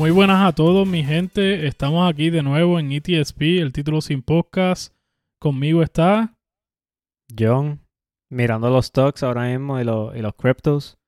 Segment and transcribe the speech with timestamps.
[0.00, 1.66] Muy buenas a todos, mi gente.
[1.66, 4.94] Estamos aquí de nuevo en ETSP, el título sin podcast.
[5.38, 6.34] Conmigo está
[7.38, 7.80] John,
[8.30, 10.98] mirando los stocks ahora mismo y, los, y los cryptos.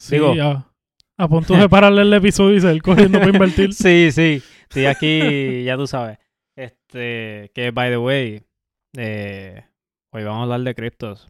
[0.00, 0.68] Sí, Digo- a,
[1.16, 3.72] a punto de pararle el episodio y seguir corriendo para invertir.
[3.72, 4.42] Sí, sí.
[4.62, 6.18] Estoy aquí, ya tú sabes.
[6.58, 8.42] Este, que by the way,
[8.96, 9.64] eh,
[10.12, 11.28] hoy vamos a hablar de criptos.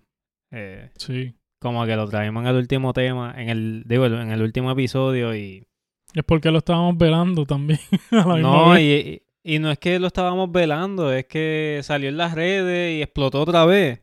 [0.52, 1.34] Eh, Sí.
[1.60, 5.34] como que lo traímos en el último tema, en el, digo, en el último episodio
[5.36, 5.66] y...
[6.14, 7.78] Es porque lo estábamos velando también.
[8.10, 12.08] a la misma No, y, y no es que lo estábamos velando, es que salió
[12.08, 14.02] en las redes y explotó otra vez.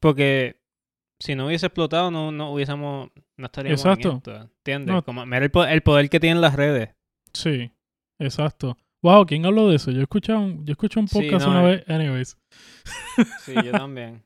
[0.00, 0.60] Porque
[1.20, 4.10] si no hubiese explotado, no, no hubiésemos, no estaríamos Exacto.
[4.10, 4.94] en esto, ¿entiendes?
[4.94, 5.04] No.
[5.04, 6.90] Como, mira el, po- el poder que tienen las redes.
[7.32, 7.70] Sí,
[8.20, 8.76] exacto.
[9.02, 9.90] Wow, ¿quién habló de eso?
[9.90, 11.76] Yo escuché un, yo escuché un Sí, podcast no, una eh.
[11.76, 11.88] vez.
[11.90, 12.38] Anyways.
[13.44, 14.22] Sí, yo también.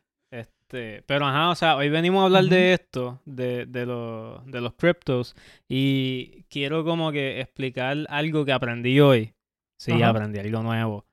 [0.73, 4.61] Este, pero ajá, o sea, hoy venimos a hablar de esto, de, de, los de
[4.63, 5.37] los criptos,
[5.69, 9.35] y quiero como que explicar algo que aprendí hoy.
[9.79, 10.09] Sí, Ajá.
[10.09, 11.05] aprendí algo nuevo.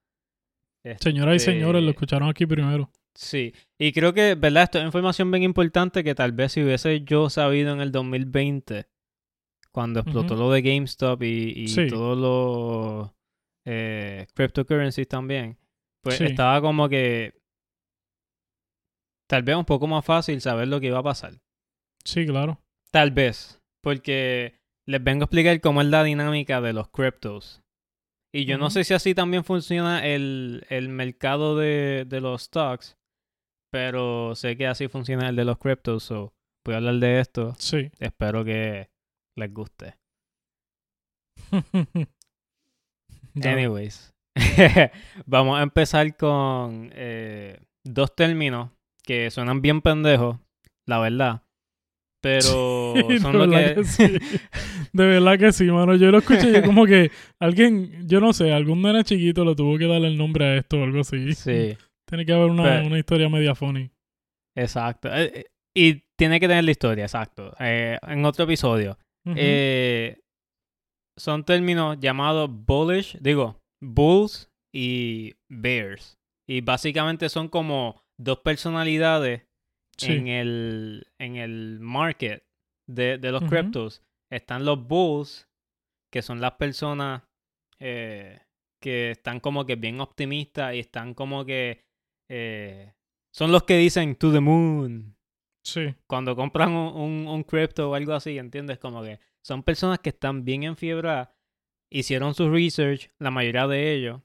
[1.01, 2.89] Señoras y Este, señores, lo escucharon aquí primero.
[3.13, 4.63] Sí, y creo que, ¿verdad?
[4.63, 8.87] Esto es información bien importante que tal vez si hubiese yo sabido en el 2020,
[9.73, 11.87] cuando explotó lo de GameStop y, y Sí.
[11.87, 13.11] todos los
[13.65, 15.57] eh, cryptocurrencies también,
[16.01, 16.23] pues Sí.
[16.25, 17.33] estaba como que
[19.29, 21.39] tal vez un poco más fácil saber lo que iba a pasar.
[22.03, 22.59] Sí, claro.
[22.91, 27.61] Tal vez, porque les vengo a explicar cómo es la dinámica de los cryptos.
[28.33, 32.97] Y yo no sé si así también funciona el, el mercado de, de los stocks,
[33.71, 36.33] pero sé que así funciona el de los cryptos, so
[36.65, 37.53] voy a hablar de esto.
[37.59, 37.91] Sí.
[37.99, 38.89] Espero que
[39.35, 39.95] les guste.
[43.43, 44.11] Anyways,
[45.25, 48.71] vamos a empezar con eh, dos términos
[49.03, 50.37] que suenan bien pendejos,
[50.87, 51.43] la verdad.
[52.21, 53.75] Pero Sí, son de lo que...
[53.75, 54.17] que sí.
[54.93, 55.95] De verdad que sí, mano.
[55.95, 59.77] Yo lo escuché yo como que alguien, yo no sé, algún nene chiquito le tuvo
[59.77, 61.33] que darle el nombre a esto o algo así.
[61.33, 61.77] sí.
[62.09, 63.91] Tiene que haber una, Pero- una historia media funny.
[64.57, 65.09] Exacto.
[65.13, 65.45] Eh, eh,
[65.77, 67.53] y tiene que tener la historia, exacto.
[67.59, 68.97] Eh, en otro episodio.
[69.35, 70.17] Eh,
[71.19, 76.17] son términos llamados bullish, digo, bulls y bears.
[76.49, 79.47] Y básicamente son como dos personalidades
[79.97, 80.11] sí.
[80.13, 82.43] en el, en el market
[82.87, 83.49] de, de los Ujú.
[83.49, 84.03] cryptos.
[84.31, 85.47] Están los bulls,
[86.11, 87.23] que son las personas
[87.79, 88.39] eh,
[88.81, 91.83] que están como que bien optimistas y están como que...
[92.29, 92.93] eh,
[93.31, 95.15] son los que dicen to the moon
[95.63, 95.93] Sí.
[96.07, 98.79] cuando compran un, un, un crypto o algo así, ¿entiendes?
[98.79, 101.29] Como que son personas que están bien enfiebradas,
[101.91, 104.21] hicieron su research, la mayoría de ellos,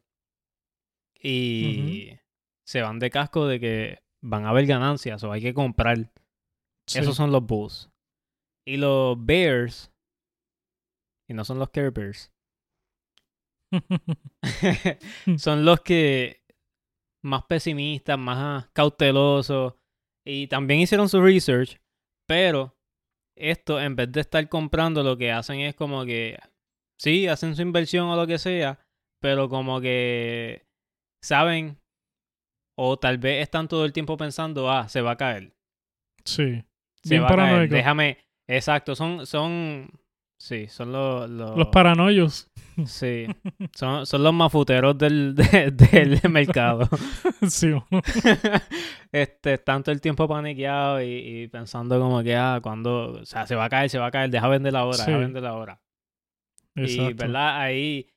[1.21, 2.11] y
[2.67, 6.11] se van de casco de que van a haber ganancias o hay que comprar.
[6.87, 6.99] sí.
[6.99, 7.91] Esos son los bulls.
[8.67, 9.93] Y los bears,
[11.29, 12.33] y no son los care bears,
[15.39, 16.43] son los que
[17.23, 19.75] más pesimistas, más cautelosos
[20.27, 21.81] y también hicieron su research,
[22.27, 22.77] pero
[23.37, 26.39] esto en vez de estar comprando lo que hacen es como que
[26.99, 28.87] sí, hacen su inversión o lo que sea,
[29.21, 30.67] pero como que
[31.23, 31.79] saben
[32.77, 35.53] o tal vez están todo el tiempo pensando, ah, se va a caer.
[36.25, 36.63] sí.
[37.03, 37.41] Se Bien va a caer.
[37.41, 37.75] paranoico.
[37.75, 38.19] Déjame,
[38.49, 39.91] exacto, son son
[40.41, 42.51] sí, son los los, Los paranoios.
[42.87, 43.27] Sí,
[43.75, 46.89] son, son los mafuteros del, de- del mercado.
[47.47, 47.73] sí.
[49.13, 51.07] este, tanto el tiempo paniqueado y,
[51.43, 54.11] y pensando como que, ah, cuando, o sea, se va a caer, se va a
[54.11, 55.07] caer, deja vender ahora, Sí.
[55.07, 55.81] deja vender ahora.
[56.75, 57.17] Y, Exacto.
[57.17, 57.61] ¿verdad?
[57.61, 58.09] Ahí,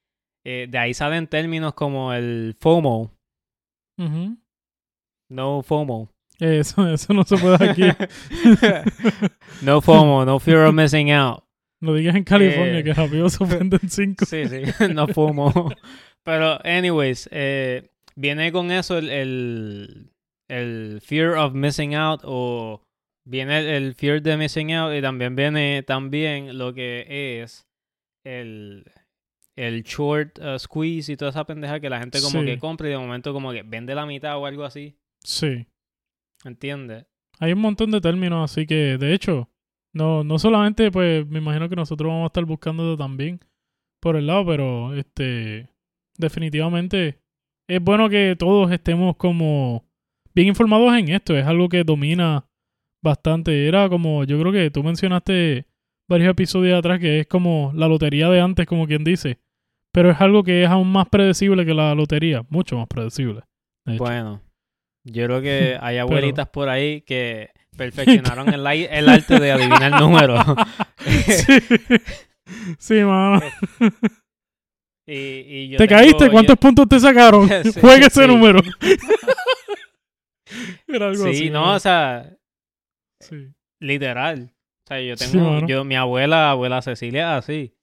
[0.45, 3.11] eh, de ahí salen términos como el FOMO.
[5.29, 6.09] No FOMO.
[6.39, 7.83] Eso, eso no se puede aquí.
[9.61, 11.43] no FOMO, no fear of missing out.
[11.81, 14.25] Lo digas en California, Eh, que rápido se ofenden cinco.
[14.25, 14.61] Sí, sí,
[14.93, 15.71] no FOMO.
[16.23, 20.11] Pero, anyways, eh, viene con eso el, el,
[20.49, 22.81] el fear of missing out o
[23.27, 27.67] viene el, el fear de missing out y también viene también lo que es
[28.25, 28.85] el,
[29.55, 32.45] el short uh, squeeze y toda esa pendeja que la gente como Sí.
[32.45, 34.95] que compra y de momento como que vende la mitad o algo así.
[35.27, 35.67] Sí.
[36.45, 37.05] ¿Entiendes?
[37.39, 39.49] Hay un montón de términos, así que, de hecho,
[39.93, 43.41] no, no solamente, pues, me imagino que nosotros vamos a estar buscando también
[43.99, 45.67] por el lado, pero, este,
[46.17, 47.19] definitivamente,
[47.67, 49.83] es bueno que todos estemos como
[50.33, 52.47] bien informados en esto, es algo que domina
[53.03, 53.67] bastante.
[53.67, 55.65] Era como, yo creo que tú mencionaste
[56.07, 59.39] varios episodios atrás que es como la lotería de antes, como quien dice,
[59.91, 63.41] pero es algo que es aún más predecible que la lotería, mucho más predecible.
[63.97, 64.41] Bueno,
[65.11, 69.91] yo creo que hay Pero- abuelitas por ahí que perfeccionaron el, el arte de adivinar
[70.01, 70.43] números.
[71.05, 71.57] Sí.
[72.79, 73.41] Sí, mano.
[75.05, 76.25] Y, y yo ¿Te tengo- caíste?
[76.27, 77.49] yo- ¿Cuántos puntos te sacaron?
[77.49, 78.27] Sí, Juega ese sí.
[78.27, 78.61] número.
[80.87, 81.49] Era algo Sí, así.
[81.49, 82.33] no, o sea,
[83.19, 83.49] Sí.
[83.81, 84.53] literal.
[84.85, 87.75] O sea, yo tengo, yo, mi abuela, abuela Cecilia, así.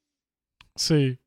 [0.77, 1.19] Sí.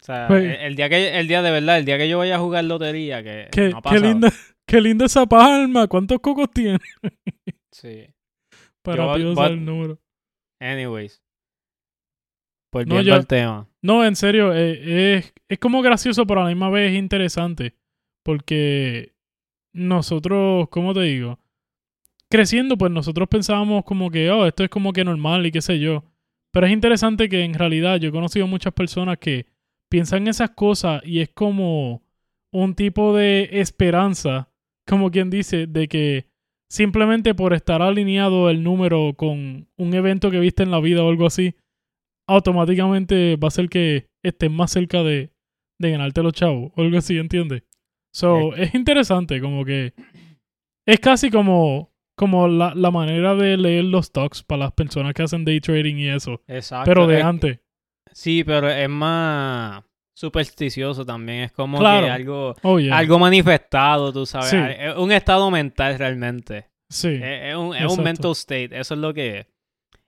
[0.00, 2.18] O sea, Pues- el, el día que, el día de verdad, el día que yo
[2.18, 4.02] vaya a jugar lotería, que Qué, no ha qué pasado.
[4.02, 4.32] linda,
[4.66, 5.86] qué linda esa palma.
[5.86, 6.78] ¿Cuántos cocos tiene?
[7.72, 8.06] Sí.
[8.82, 9.98] Para Yo- el número.
[10.60, 11.22] Anyways.
[12.72, 13.68] No, Volviendo yo- al tema.
[13.82, 17.74] No, en serio, eh, es, es como gracioso, pero a la misma vez es interesante.
[18.24, 19.14] Porque
[19.72, 21.38] nosotros, ¿cómo te digo?
[22.28, 25.78] Creciendo, pues nosotros pensábamos como que, oh, esto es como que normal y qué sé
[25.78, 26.04] yo.
[26.52, 29.46] Pero es interesante que en realidad yo he conocido muchas personas que
[29.88, 32.02] piensan esas cosas y es como
[32.52, 34.48] un tipo de esperanza,
[34.86, 36.26] como quien dice, de que
[36.70, 41.08] simplemente por estar alineado el número con un evento que viste en la vida o
[41.08, 41.54] algo así,
[42.28, 45.30] automáticamente va a ser que estés más cerca de,
[45.78, 47.62] de ganarte los chavos o algo así, ¿entiendes?
[48.12, 49.92] So, es interesante, como que
[50.86, 55.22] es casi como, como la, la manera de leer los stocks para las personas que
[55.22, 56.90] hacen day trading y eso, Exacto.
[56.90, 57.60] pero de es- antes.
[58.12, 59.84] Sí, pero es más
[60.16, 61.40] supersticioso también.
[61.42, 62.06] Es como Claro.
[62.06, 62.96] que algo, Oh, yeah.
[62.96, 64.48] algo manifestado, tú sabes.
[64.48, 64.56] Sí.
[64.56, 66.70] Es un estado mental realmente.
[66.88, 68.70] Sí, Es, es un, es un mental state.
[68.72, 69.46] Eso es lo que es.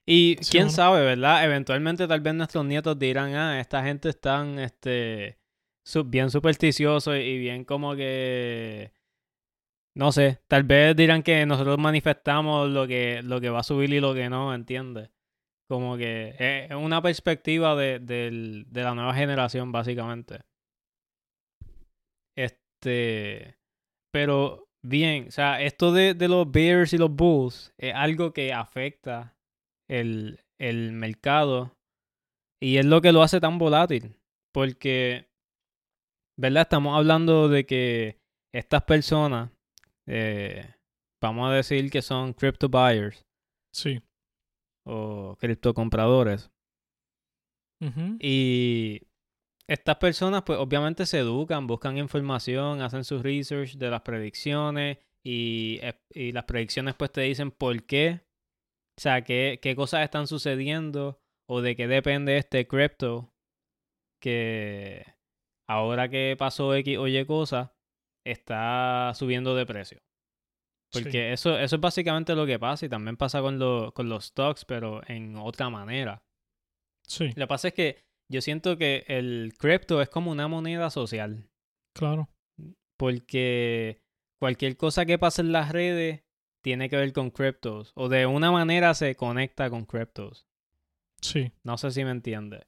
[0.06, 1.44] Y Sí, quién sabe, ¿verdad?
[1.44, 5.38] Eventualmente tal vez nuestros nietos dirán, ah, esta gente están este,
[6.06, 8.92] bien supersticiosos y bien como que...
[9.94, 13.92] No sé, tal vez dirán que nosotros manifestamos lo que, lo que va a subir
[13.92, 15.10] y lo que no, ¿entiendes?
[15.68, 20.40] Como que es una perspectiva de, de la nueva generación, básicamente.
[22.36, 23.56] Este.
[24.12, 28.52] Pero, bien, o sea, esto de, de los Bears y los Bulls es algo que
[28.54, 29.36] afecta
[29.88, 31.76] el, el mercado
[32.60, 34.16] y es lo que lo hace tan volátil.
[34.54, 35.28] Porque,
[36.38, 36.62] ¿verdad?
[36.62, 38.18] Estamos hablando de que
[38.54, 39.50] estas personas,
[40.06, 40.74] eh,
[41.22, 43.26] vamos a decir que son crypto buyers
[43.72, 44.00] sí.
[44.88, 46.50] O criptocompradores.
[47.80, 48.16] Ujú.
[48.20, 49.02] Y
[49.68, 55.78] estas personas, pues obviamente se educan, buscan información, hacen su research de las predicciones y,
[55.82, 58.22] eh, y las predicciones pues te dicen por qué,
[58.98, 63.32] o sea, qué, qué cosas están sucediendo o de qué depende este cripto
[64.20, 65.04] que
[65.68, 67.74] ahora que pasó X o Y cosa,
[68.26, 69.98] está subiendo de precio.
[70.92, 71.18] Porque Sí.
[71.18, 74.64] eso, eso es básicamente lo que pasa y también pasa con, lo- con los stocks,
[74.64, 76.22] pero en otra manera.
[77.06, 77.98] Sí, Lo que pasa es que
[78.30, 81.48] yo siento que el cripto es como una moneda social.
[81.94, 82.28] claro.
[82.98, 84.00] Porque
[84.40, 86.24] cualquier cosa que pase en las redes
[86.64, 87.92] tiene que ver con criptos.
[87.94, 90.46] O de una manera se conecta con criptos.
[91.22, 91.52] Sí.
[91.64, 92.66] No sé si me entiende.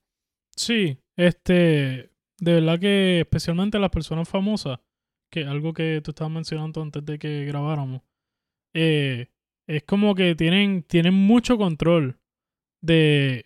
[0.56, 4.78] Sí, este, de verdad que especialmente las personas famosas,
[5.32, 8.02] que algo que tú estabas mencionando antes de que grabáramos,
[8.74, 9.29] eh,
[9.67, 12.19] es como que tienen, tienen mucho control
[12.82, 13.44] de,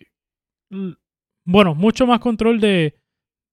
[1.45, 2.95] bueno, mucho más control de,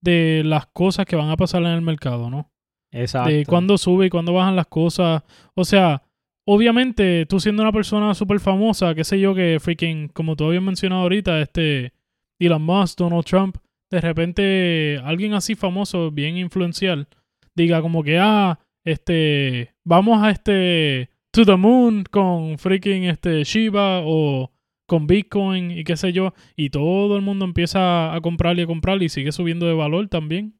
[0.00, 2.50] de las cosas que van a pasar en el mercado, ¿no?
[2.93, 3.31] Exacto.
[3.31, 5.23] de cuándo sube y cuándo bajan las cosas.
[5.55, 6.02] O sea,
[6.45, 10.62] obviamente, tú siendo una persona súper famosa, qué sé yo, que freaking, como tú habías
[10.62, 11.93] mencionado ahorita, este
[12.38, 13.57] Elon Musk, Donald Trump,
[13.91, 17.09] de repente alguien así famoso, bien influencial,
[17.55, 24.01] diga como que, ah, este, vamos a este, to the moon con freaking este Shiba
[24.05, 24.53] o
[24.87, 28.67] con Bitcoin y qué sé yo, y todo el mundo empieza a comprar y a
[28.67, 30.59] comprar y sigue subiendo de valor también.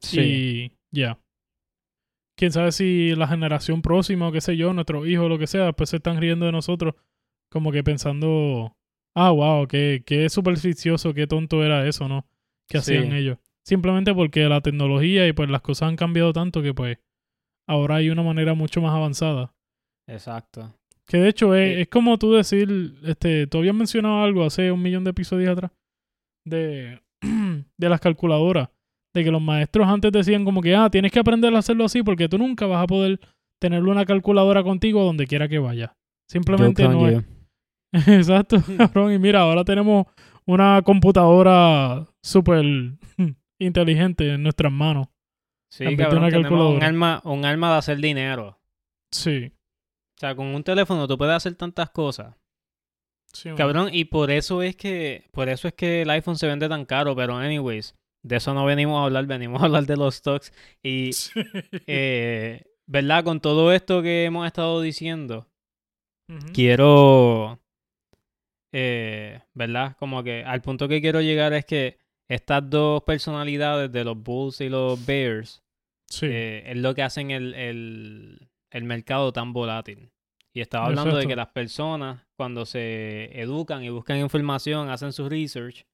[0.00, 0.20] Sí.
[0.20, 1.18] Y ya.
[2.38, 5.46] Quién sabe si la generación próxima o qué sé yo, nuestros hijos o lo que
[5.46, 6.94] sea, pues se están riendo de nosotros,
[7.50, 8.76] como que pensando,
[9.14, 12.26] ah, wow, qué, qué supersticioso, qué tonto era eso, ¿no?
[12.68, 12.94] Que Sí.
[12.96, 13.38] hacían ellos.
[13.64, 16.98] Simplemente porque la tecnología y pues las cosas han cambiado tanto que pues
[17.66, 19.54] ahora hay una manera mucho más avanzada.
[20.08, 20.74] Exacto.
[21.06, 21.80] Que de hecho es, Eh.
[21.82, 25.70] es como tú decir, este, tú habías mencionado algo hace un millón de episodios atrás
[26.44, 27.00] de,
[27.76, 28.68] de las calculadoras,
[29.14, 32.02] de que los maestros antes decían como que, ah, tienes que aprender a hacerlo así
[32.02, 33.20] porque tú nunca vas a poder
[33.60, 35.90] tener una calculadora contigo donde quiera que vayas.
[36.28, 37.24] Simplemente no es.
[38.08, 39.12] Exacto, cabrón.
[39.12, 40.06] Y mira, ahora tenemos
[40.44, 42.64] una computadora súper
[43.60, 45.06] inteligente en nuestras manos.
[45.72, 48.58] Sí, cabrón, una tenemos un arma, un arma de hacer dinero.
[49.12, 49.52] Sí.
[50.16, 52.34] O sea, con un teléfono tú puedes hacer tantas cosas.
[53.32, 53.50] sí.
[53.56, 56.84] Cabrón, y por eso es que por eso es que el iPhone se vende tan
[56.86, 57.94] caro, pero anyways,
[58.24, 61.32] de eso no venimos a hablar, venimos a hablar de los stocks y Sí.
[61.86, 63.24] eh, ¿verdad?
[63.24, 65.46] Con todo esto que hemos estado diciendo,
[66.54, 67.60] quiero
[68.72, 69.96] eh, ¿verdad?
[69.98, 74.60] Como que al punto que quiero llegar es que estas dos personalidades de los Bulls
[74.60, 75.62] y los Bears
[76.08, 76.26] Sí.
[76.30, 80.10] eh, es lo que hacen el, el, el mercado tan volátil.
[80.52, 85.28] Y estaba hablando de que las personas cuando se educan y buscan información, hacen su
[85.28, 85.86] research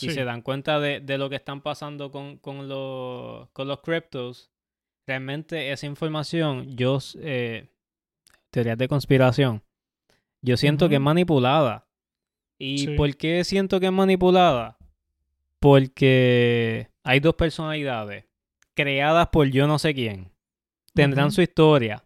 [0.00, 3.80] y se dan cuenta de, de lo que están pasando con, con, los, con los
[3.80, 4.50] criptos,
[5.06, 7.68] realmente esa información, yo, eh,
[8.50, 9.62] teorías de conspiración,
[10.40, 11.86] yo siento que es manipulada.
[12.58, 12.88] ¿Y Sí.
[12.96, 14.78] por qué siento que es manipulada?
[15.58, 18.24] Porque hay dos personalidades
[18.74, 20.31] creadas por yo no sé quién.
[20.94, 22.04] Tendrán su historia,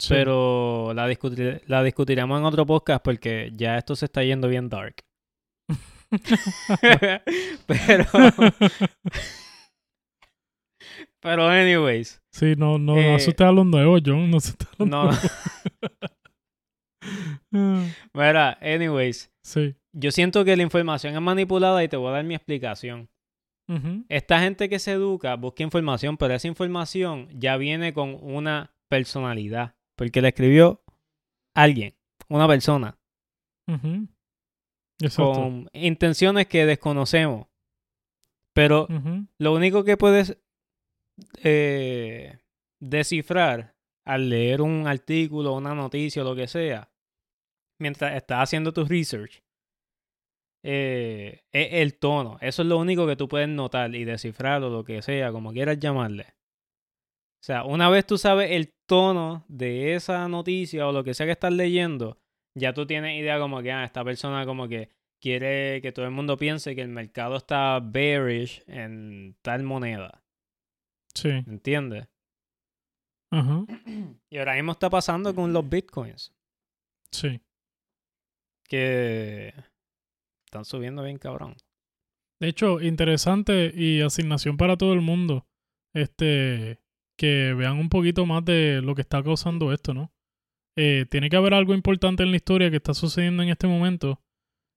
[0.00, 0.08] Sí.
[0.14, 4.68] pero la, discutir- la discutiremos en otro podcast porque ya esto se está yendo bien
[4.68, 4.96] dark.
[7.66, 8.04] pero,
[11.20, 14.30] pero anyways, Sí, no, no, Eh, no asustes a los nuevos, John.
[14.30, 15.30] No asustes a los no, nuevos.
[18.14, 19.74] Mira, anyways, sí.
[19.94, 23.08] yo siento que la información es manipulada y te voy a dar mi explicación.
[24.08, 29.74] Esta gente que se educa busca información, pero esa información ya viene con una personalidad,
[29.96, 30.84] porque la escribió
[31.54, 31.94] alguien,
[32.28, 32.96] una persona,
[35.16, 37.48] con intenciones que desconocemos.
[38.52, 38.86] Pero
[39.38, 40.38] lo único que puedes
[41.42, 42.38] eh,
[42.80, 46.88] descifrar al leer un artículo, una noticia o lo que sea,
[47.78, 49.42] mientras estás haciendo tu research,
[50.68, 52.38] eh, es el tono.
[52.40, 55.52] Eso es lo único que tú puedes notar y descifrar o lo que sea, como
[55.52, 56.24] quieras llamarle.
[56.24, 61.26] O sea, una vez tú sabes el tono de esa noticia o lo que sea
[61.26, 62.18] que estás leyendo,
[62.56, 64.88] ya tú tienes idea como que ah, esta persona como que
[65.20, 70.24] quiere que todo el mundo piense que el mercado está bearish en tal moneda.
[71.14, 71.28] Sí.
[71.28, 72.08] ¿Entiendes?
[73.30, 73.64] Ajá.
[74.30, 76.34] Y ahora mismo está pasando con los bitcoins,
[77.12, 77.40] Sí.
[78.64, 79.54] que
[80.56, 81.56] están subiendo bien cabrón.
[82.40, 85.46] De hecho, interesante y asignación para todo el mundo.
[85.94, 86.80] Este,
[87.18, 90.12] que vean un poquito más de lo que está causando esto, ¿no?
[90.76, 94.22] Eh, tiene que haber algo importante en la historia que está sucediendo en este momento,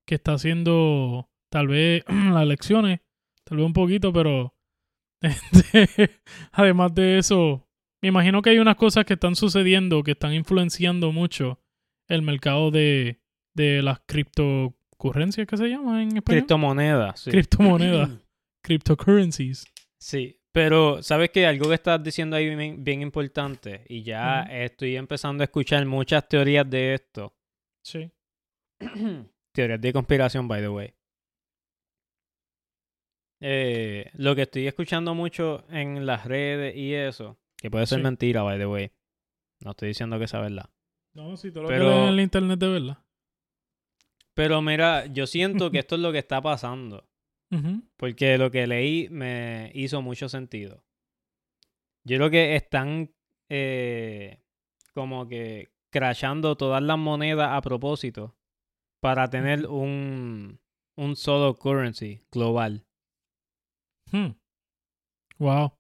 [0.08, 3.02] que está haciendo tal vez las elecciones,
[3.44, 4.56] tal vez un poquito, pero
[5.22, 6.22] este,
[6.52, 7.68] además de eso,
[8.02, 11.60] me imagino que hay unas cosas que están sucediendo que están influenciando mucho
[12.08, 13.22] el mercado de,
[13.54, 14.00] de las
[15.00, 16.24] criptocurrencias, ¿qué se llama en español?
[16.42, 17.32] Criptomonedas, sí.
[17.32, 18.10] Criptomonedas.
[18.64, 19.66] Cryptocurrencies.
[20.02, 24.98] Sí, pero sabes que algo que estás diciendo ahí bien, bien importante, y ya estoy
[24.98, 27.34] empezando a escuchar muchas teorías de esto.
[27.84, 28.12] Sí.
[29.56, 30.94] teorías de conspiración, by the way.
[33.42, 38.04] Eh, lo que estoy escuchando mucho en las redes y eso, que puede ser Sí.
[38.04, 38.92] mentira, by the way.
[39.64, 40.70] No estoy diciendo que sea verdad.
[41.14, 42.98] No, si todo lo Pero- que en el internet de verdad.
[44.40, 47.06] Pero mira, yo siento que esto es lo que está pasando.
[47.98, 50.82] Porque lo que leí me hizo mucho sentido.
[52.06, 53.14] Yo creo que están
[53.50, 54.42] eh,
[54.94, 58.38] como que crashando todas las monedas a propósito
[59.02, 60.62] para tener un,
[60.96, 62.86] un solo currency global.
[64.10, 64.38] Hmm.
[65.38, 65.74] Wow.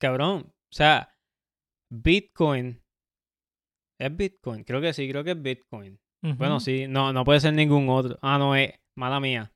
[0.00, 0.46] Cabrón.
[0.48, 1.16] O sea,
[1.92, 2.82] Bitcoin.
[4.00, 4.64] ¿Es Bitcoin?
[4.64, 6.00] Creo que sí, creo que es Bitcoin.
[6.32, 8.18] Bueno, sí, no, no puede ser ningún otro.
[8.22, 9.52] Ah, no, es mala mía.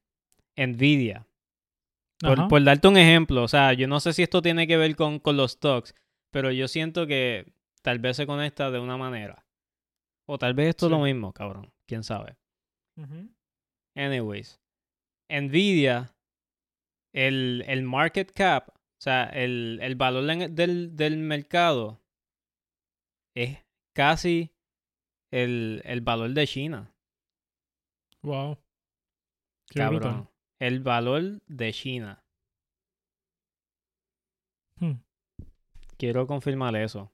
[0.56, 1.26] Nvidia.
[2.20, 4.96] Por, por darte un ejemplo, o sea, yo no sé si esto tiene que ver
[4.96, 5.94] con, con los stocks,
[6.32, 9.46] pero yo siento que tal vez se conecta de una manera.
[10.26, 11.72] O tal vez esto es lo mismo, cabrón.
[11.86, 12.36] Quién sabe.
[13.96, 14.60] Anyways,
[15.30, 16.14] Nvidia,
[17.14, 22.02] el, el market cap, o sea, el, el valor del, del mercado
[23.34, 24.50] es casi
[25.30, 26.92] el, el valor de China.
[28.22, 28.58] Wow.
[29.70, 30.00] Qué cabrón.
[30.00, 30.28] brutal.
[30.60, 32.24] El valor de China.
[34.80, 34.94] Hmm.
[35.96, 37.12] Quiero confirmar eso.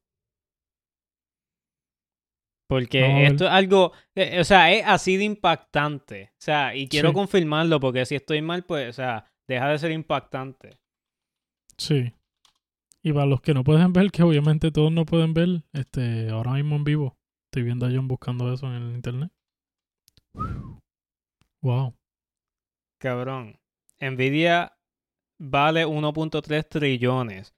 [2.69, 6.31] Porque esto es algo, eh, o sea, es así de impactante.
[6.33, 7.15] O sea, y quiero Sí.
[7.15, 10.79] confirmarlo porque si estoy mal, pues, o sea, deja de ser impactante.
[11.77, 12.13] Sí.
[13.03, 16.53] Y para los que no pueden ver, que obviamente todos no pueden ver, este, ahora
[16.53, 17.17] mismo en vivo,
[17.55, 19.31] estoy viendo a John buscando eso en el internet.
[21.63, 21.95] Wow.
[23.01, 23.61] Cabrón.
[24.01, 24.77] Nvidia
[25.41, 27.55] vale 1.3 trillones,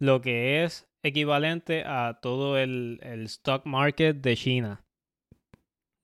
[0.00, 4.84] lo que es equivalente a todo el, el stock market de China.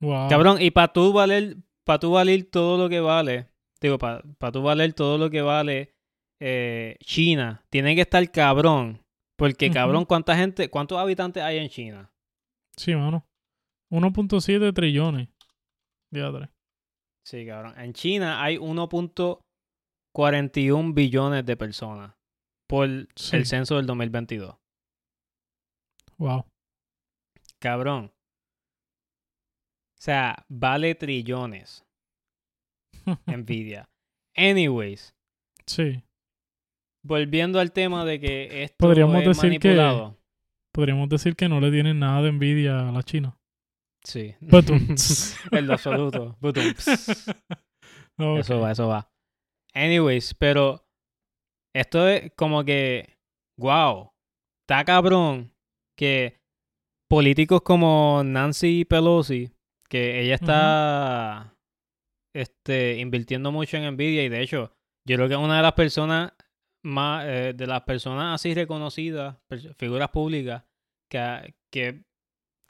[0.01, 0.29] Wow.
[0.29, 3.49] Cabrón, y para tú valer, para tú valer todo lo que vale,
[3.81, 5.93] digo, para tú valer todo lo que vale
[6.41, 9.01] eh, China, tiene que estar cabrón.
[9.37, 12.14] Porque, cabrón, ¿cuánta gente, cuántos habitantes hay en China?
[12.77, 13.27] Sí, mano.
[13.93, 15.29] 1.7 trillones.
[16.13, 16.51] Diadre.
[17.27, 17.75] Sí, cabrón.
[17.79, 22.15] En China hay 1.41 billones de personas
[22.69, 23.37] por Sí.
[23.37, 24.57] el censo del 2022.
[26.19, 26.45] Wow.
[27.61, 28.13] Cabrón.
[29.97, 31.85] O sea, vale trillones.
[33.27, 33.89] Nvidia.
[34.37, 35.15] Anyways,
[35.67, 36.03] sí.
[37.05, 40.19] volviendo al tema de que esto Podríamos es decir que- manipulado.
[40.75, 43.39] Podríamos decir que no le tienen nada de envidia a la China.
[44.03, 44.35] Sí.
[45.53, 46.37] En lo absoluto.
[46.41, 46.65] Butum.
[48.19, 48.39] Ok.
[48.39, 49.09] Eso va, eso va.
[49.73, 50.85] Anyways, pero
[51.75, 53.19] esto es como que,
[53.57, 54.13] wow,
[54.63, 55.53] está cabrón
[55.97, 56.41] que
[57.09, 59.53] políticos como Nancy Pelosi,
[59.89, 61.57] que ella está
[62.35, 64.73] este, invirtiendo mucho en Nvidia y de hecho,
[65.09, 66.33] yo creo que es una de las personas
[66.85, 69.37] más, eh, de las personas así reconocidas,
[69.77, 70.65] figuras públicas,
[71.11, 72.05] que, que,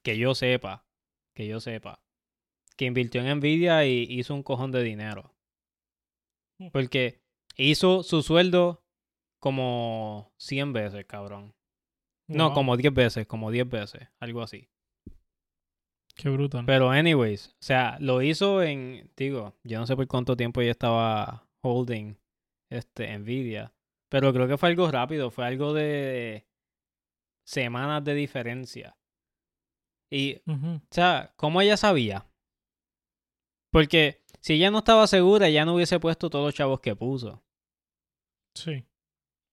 [0.02, 0.86] que yo sepa,
[1.34, 2.00] que yo sepa,
[2.76, 5.34] que invirtió en Nvidia y hizo un cojón de dinero.
[6.72, 7.20] Porque
[7.56, 8.84] hizo su sueldo
[9.40, 11.54] como 100 veces, cabrón.
[12.28, 14.70] No, Wow, como 10 veces, como 10 veces, algo así.
[16.14, 16.64] Qué brutal.
[16.64, 20.70] Pero anyways, o sea, lo hizo en, digo, yo no sé por cuánto tiempo ella
[20.70, 22.16] estaba holding
[22.70, 23.73] este Nvidia,
[24.14, 26.46] pero creo que fue algo rápido, fue algo de
[27.44, 28.96] semanas de diferencia.
[30.08, 32.24] Y, o sea, ¿cómo ella sabía?
[33.72, 37.44] Porque si ella no estaba segura, ya no hubiese puesto todos los chavos que puso.
[38.54, 38.86] Sí.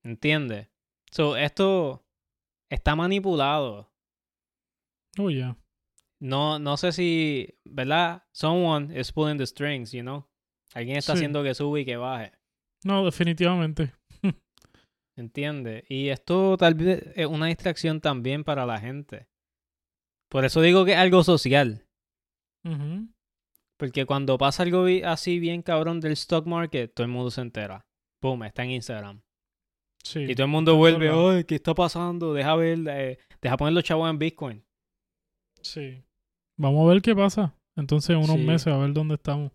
[0.04, 0.70] ¿Entiendes?
[1.12, 2.06] So, esto
[2.70, 3.92] está manipulado.
[5.18, 5.58] Oh, yeah.
[6.20, 8.28] No, no sé si, ¿verdad?
[8.32, 10.30] Someone is pulling the strings, you know?
[10.76, 11.18] Alguien está Sí.
[11.18, 12.32] haciendo que sube y que baje.
[12.84, 13.92] No, definitivamente.
[15.22, 15.84] ¿Entiendes?
[15.88, 19.28] Y esto tal vez es una distracción también para la gente.
[20.30, 21.86] Por eso digo que es algo social.
[23.78, 27.86] Porque cuando pasa algo así bien cabrón del stock market, todo el mundo se entera.
[28.22, 29.22] Boom, está en Instagram.
[30.04, 30.22] Sí.
[30.28, 31.36] Y todo el mundo vuelve, lados.
[31.36, 32.34] ¡ay, qué está pasando!
[32.34, 34.64] Deja ver, eh, deja poner los chavos en Bitcoin.
[35.62, 36.04] Sí.
[36.60, 37.56] Vamos a ver qué pasa.
[37.76, 38.44] Entonces, en unos Sí.
[38.44, 39.52] meses, a ver dónde estamos.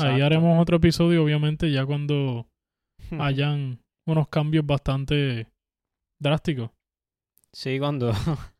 [0.00, 2.48] Ahí haremos otro episodio, obviamente, ya cuando
[3.20, 5.48] hayan unos cambios bastante
[6.20, 6.70] drásticos.
[7.52, 8.12] Sí, cuando,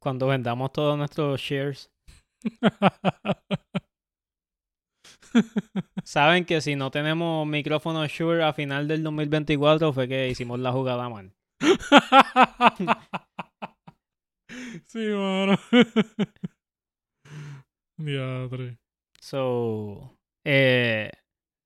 [0.00, 1.90] cuando vendamos todos nuestros shares.
[6.04, 10.72] Saben que si no tenemos micrófono Shure a final del 2024 fue que hicimos la
[10.72, 11.32] jugada mal.
[14.86, 15.58] sí, mano.
[17.96, 18.78] Diadre.
[19.20, 21.12] So, eh,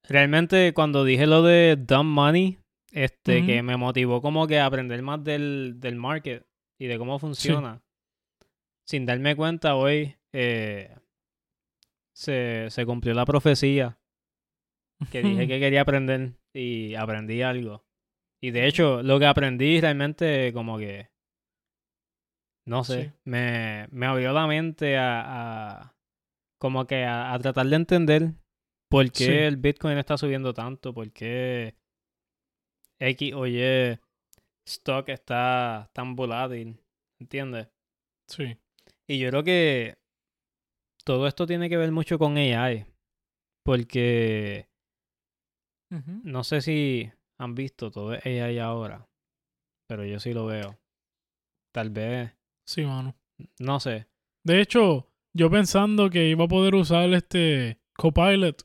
[0.04, 2.58] realmente cuando dije lo de dumb money,
[2.96, 6.46] este, que me motivó como que a aprender más del, del market
[6.80, 7.82] y de cómo funciona.
[8.87, 10.94] Sin darme cuenta hoy, eh,
[12.14, 13.98] se, se cumplió la profecía
[15.11, 17.85] que dije que quería aprender y aprendí algo.
[18.40, 21.11] Y de hecho, lo que aprendí realmente como que,
[22.66, 23.12] no sé, Sí.
[23.24, 25.96] me, me abrió la mente a, a-
[26.59, 28.32] como que a, a tratar de entender
[28.88, 29.32] por qué Sí.
[29.32, 31.74] el Bitcoin está subiendo tanto, por qué
[33.00, 33.98] X o Y
[34.66, 36.78] stock está tan volátil,
[37.20, 37.68] ¿entiendes?
[38.28, 38.56] Sí.
[39.06, 39.94] Y yo creo que
[41.04, 42.85] todo esto tiene que ver mucho con AI,
[43.64, 44.66] porque
[46.24, 49.09] no sé si han visto todo es AI ahora,
[49.88, 50.76] pero yo sí lo veo.
[51.72, 52.32] Tal vez,
[52.66, 53.14] Sí, mano.
[53.61, 54.06] no sé.
[54.44, 55.06] De hecho,
[55.37, 58.62] yo pensando que iba a poder usar este Copilot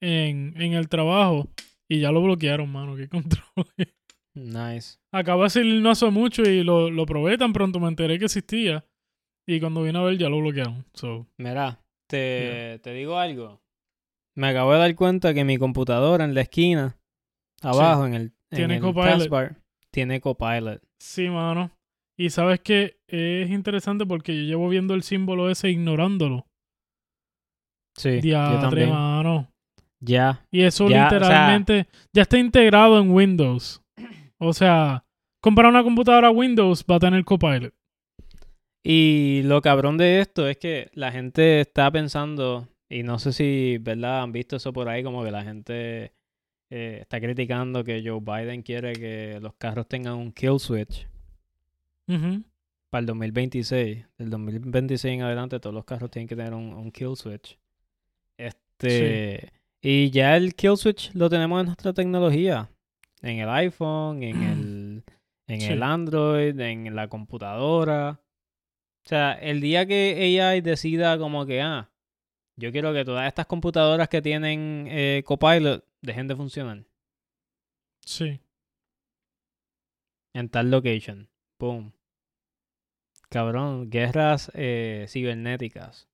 [0.00, 1.48] en, en el trabajo
[1.88, 2.96] y ya lo bloquearon, mano.
[2.96, 3.44] Qué control.
[4.34, 4.98] Nice.
[5.12, 8.24] Acaba de salir no hace mucho y lo, lo probé tan pronto me enteré que
[8.24, 8.84] existía.
[9.46, 10.86] Y cuando vine a ver ya lo bloquearon.
[10.94, 13.60] So, Mira, te, te digo algo.
[14.36, 16.98] Me acabo de dar cuenta que mi computadora en la esquina,
[17.62, 19.56] abajo en el, en Tiene el taskbar,
[19.92, 20.82] tiene Copilot.
[20.98, 21.70] sí, mano.
[22.16, 26.46] Y sabes que es interesante porque yo llevo viendo el símbolo ese ignorándolo.
[27.96, 28.90] Sí, yo Diadre, también.
[28.90, 29.52] mano.
[30.04, 30.44] Ya.
[30.50, 33.80] Y eso Ya, o sea- literalmente ya está integrado en Windows.
[34.38, 35.04] O sea,
[35.40, 37.72] comprar una computadora Windows va a tener Copilot.
[38.82, 43.78] Y lo cabrón de esto es que la gente está pensando, y no sé si,
[43.80, 44.22] ¿verdad?
[44.22, 46.12] Han visto eso por ahí, como que la gente
[46.70, 51.06] eh, está criticando que Joe Biden quiere que los carros tengan un kill switch
[52.08, 52.42] Ujú.
[52.90, 54.04] para el 2026.
[54.18, 57.58] Del 2026 en adelante todos los carros tienen que tener un, un kill switch.
[58.36, 59.50] Este,
[59.84, 62.70] y ya el kill switch lo tenemos en nuestra tecnología,
[63.22, 65.04] en el iPhone, en el,
[65.46, 65.72] en Sí.
[65.72, 68.20] el Android, en la computadora.
[69.04, 71.90] O sea, el día que AI decida como que, ah,
[72.56, 76.84] Yo quiero que todas estas computadoras que tienen eh, Copilot dejen de funcionar.
[78.06, 78.40] Sí.
[80.34, 81.28] En tal location.
[81.58, 81.92] Boom.
[83.28, 86.08] Cabrón, guerras eh, cibernéticas.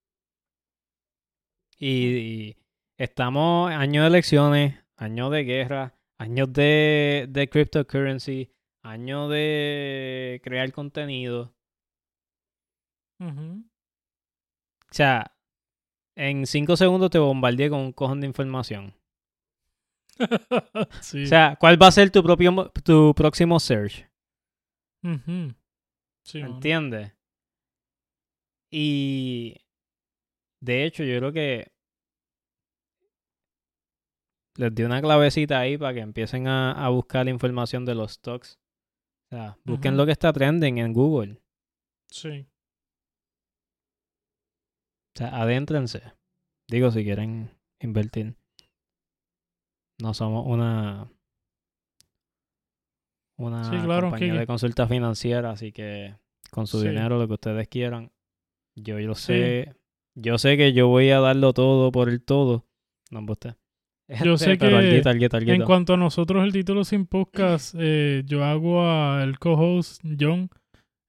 [1.79, 2.57] Y, y
[3.01, 11.55] estamos años de elecciones, años de guerra, años de, de cryptocurrency, años de crear contenido.
[13.19, 15.35] O sea,
[16.15, 18.95] en cinco segundos te bombardeé con un cojón de información.
[21.01, 21.25] sí.
[21.25, 24.07] O sea, ¿cuál va a ser tu propio tu próximo search?
[26.23, 26.55] Sí, mano.
[26.55, 27.13] ¿Entiendes?
[28.71, 29.57] Y
[30.61, 31.80] de hecho, yo creo que
[34.61, 38.13] les di una clavecita ahí para que empiecen a, a buscar la información de los
[38.13, 38.59] stocks.
[39.33, 41.41] O sea, busquen lo que está trending en Google.
[42.11, 42.47] Sí.
[45.15, 46.03] O sea, adéntrense.
[46.69, 48.37] Digo, si quieren invertir.
[50.01, 51.11] No somos una
[53.39, 56.15] una Sí, claro, compañía que- de consulta financiera, así que
[56.51, 56.89] con su Sí.
[56.89, 58.13] dinero lo que ustedes quieran.
[58.77, 59.75] Yo yo sé,
[60.15, 62.67] yo sé que yo voy a darlo todo por el todo.
[63.11, 63.57] No usted.
[64.25, 65.55] Yo sé pero que alguito, alguito, alguito.
[65.55, 70.51] En cuanto a nosotros, el título sin podcast, eh, yo hago al co-host John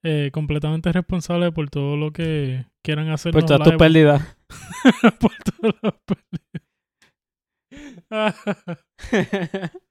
[0.03, 3.33] eh, completamente responsable por todo lo que quieran hacer.
[3.33, 4.37] por todas tus pérdidas.
[5.19, 6.61] por todas las pérdidas.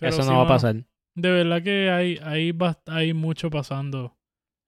[0.00, 0.76] Eso no va a pasar.
[1.16, 2.56] De verdad que hay, hay,
[2.86, 4.16] hay mucho pasando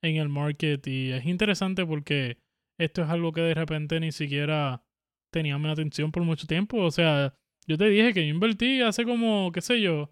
[0.03, 2.38] en el market y es interesante porque
[2.79, 4.85] esto es algo que de repente ni siquiera
[5.33, 6.79] tenía mi atención por mucho tiempo.
[6.79, 7.35] O sea,
[7.67, 10.11] yo te dije que yo invertí hace como, qué sé yo,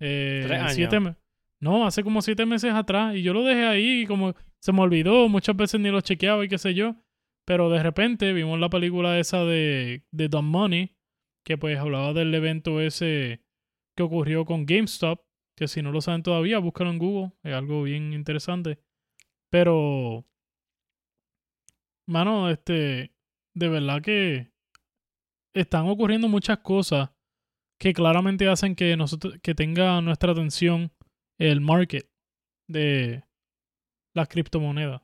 [0.00, 0.72] eh, Tres años.
[0.74, 1.16] siete me-
[1.60, 4.82] No, hace como siete meses atrás y yo lo dejé ahí y como se me
[4.82, 6.96] olvidó, muchas veces ni lo chequeaba y qué sé yo.
[7.46, 10.96] Pero de repente vimos la película esa de, de Dumb Money,
[11.44, 13.40] que pues hablaba del evento ese
[13.96, 15.20] que ocurrió con GameStop,
[15.56, 18.78] que si no lo saben todavía, búscalo en Google, es algo bien interesante.
[19.50, 20.26] Pero,
[22.06, 23.12] mano, este,
[23.54, 24.50] de verdad que
[25.56, 27.10] están ocurriendo muchas cosas
[27.80, 30.92] que claramente hacen que nosotros, que tenga nuestra atención
[31.38, 32.08] el market
[32.68, 33.24] de
[34.14, 35.02] las criptomonedas.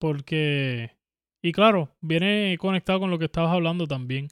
[0.00, 0.96] Porque,
[1.42, 4.28] y claro, viene conectado con lo que estabas hablando también,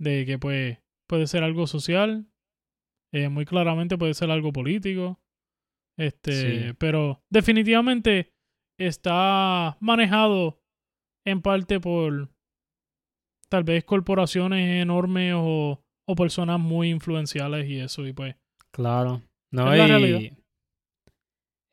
[0.00, 2.26] de que pues puede ser algo social,
[3.12, 5.20] eh, muy claramente puede ser algo político,
[5.98, 6.32] este,
[6.70, 6.76] Sí.
[6.78, 8.32] pero definitivamente
[8.78, 10.62] está manejado
[11.26, 12.30] en parte por
[13.52, 18.34] tal vez corporaciones enormes o, o personas muy influenciales y eso, y pues
[18.70, 19.20] Claro.
[19.50, 20.32] No, la y,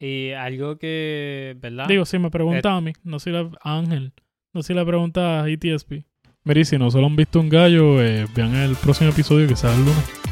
[0.02, 1.88] y algo que, ¿verdad?
[1.88, 4.12] Digo, si me preguntas a mí, no si la a Ángel,
[4.54, 6.04] no si le preguntas a ETSP.
[6.44, 9.56] Mira, y si no solo han visto un gallo, eh, vean el próximo episodio que
[9.56, 10.29] sale el lunes.